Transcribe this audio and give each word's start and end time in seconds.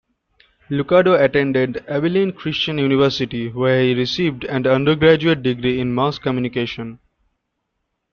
Lucado 0.71 1.13
attended 1.13 1.85
Abilene 1.87 2.31
Christian 2.31 2.79
University 2.79 3.49
where 3.49 3.83
he 3.83 3.93
received 3.93 4.43
an 4.45 4.65
undergraduate 4.65 5.43
degree 5.43 5.79
in 5.79 5.93
Mass 5.93 6.17
Communication. 6.17 6.97